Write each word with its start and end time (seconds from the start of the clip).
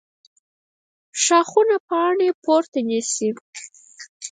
ښاخونه 1.23 1.75
پاڼې 1.87 2.29
پورته 2.43 2.79
نیسي 2.89 3.29